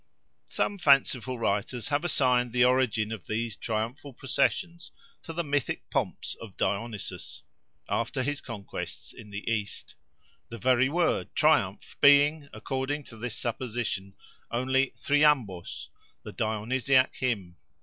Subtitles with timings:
[0.49, 6.33] Some fanciful writers have assigned the origin of these triumphal processions to the mythic pomps
[6.41, 7.43] of Dionysus,
[7.87, 9.93] after his conquests in the East;
[10.49, 14.15] the very word Triumph being, according to this supposition,
[14.49, 15.89] only Thriambos
[16.23, 17.57] the Dionysiac Hymn.